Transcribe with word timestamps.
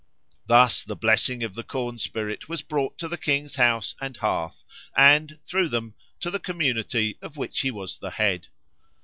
Thus 0.47 0.83
the 0.83 0.95
blessing 0.95 1.43
of 1.43 1.53
the 1.53 1.61
corn 1.61 1.99
spirit 1.99 2.49
was 2.49 2.63
brought 2.63 2.97
to 2.97 3.07
the 3.07 3.19
king's 3.19 3.57
house 3.57 3.93
and 4.01 4.17
hearth 4.17 4.63
and, 4.97 5.37
through 5.45 5.69
them, 5.69 5.93
to 6.21 6.31
the 6.31 6.39
community 6.39 7.19
of 7.21 7.37
which 7.37 7.59
he 7.59 7.69
was 7.69 7.99
the 7.99 8.09
head. 8.09 8.47